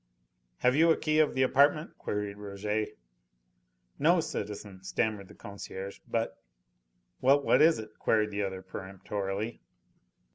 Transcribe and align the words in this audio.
"Have 0.61 0.75
you 0.75 0.89
a 0.89 0.97
key 0.97 1.19
of 1.19 1.35
the 1.35 1.43
apartment?" 1.43 1.95
queried 1.99 2.37
Rouget. 2.37 2.97
"No, 3.99 4.19
citizen," 4.19 4.83
stammered 4.83 5.27
the 5.27 5.35
concierge, 5.35 5.99
"but" 6.07 6.41
"Well, 7.21 7.39
what 7.39 7.61
is 7.61 7.77
it?" 7.77 7.91
queried 7.99 8.31
the 8.31 8.41
other 8.41 8.63
peremptorily. 8.63 9.61